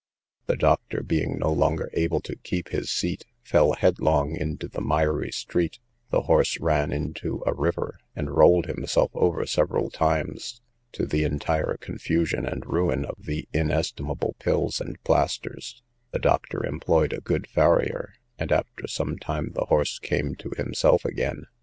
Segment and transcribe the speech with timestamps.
[0.47, 5.31] The doctor, being no longer able to keep his seat, fell headlong into the miry
[5.31, 5.77] street;
[6.09, 10.59] the horse ran into a river, and rolled himself over several times,
[10.93, 17.13] to the entire confusion and ruin of the inestimable pills and plasters; the doctor employed
[17.13, 21.45] a good farrier, and after some time the horse came to himself again.